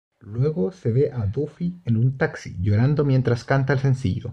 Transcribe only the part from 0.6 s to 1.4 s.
se ve a